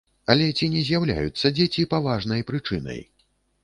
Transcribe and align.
Але 0.35 0.47
ці 0.57 0.69
не 0.75 0.81
з'яўляюцца 0.87 1.53
дзеці 1.59 1.87
паважнай 1.95 2.41
прычынай? 2.53 3.09